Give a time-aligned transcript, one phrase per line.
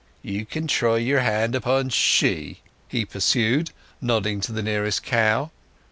[0.23, 3.69] You can try your hand upon she," he pursued,
[4.01, 5.51] nodding to the nearest cow.